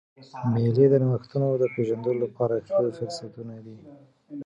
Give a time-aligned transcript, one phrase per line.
[0.53, 3.75] مېلې د نوښتو د پېژندلو له پاره ښه فرصتونه دي.